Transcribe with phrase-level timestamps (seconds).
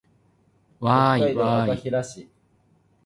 [0.79, 2.29] わーいわーい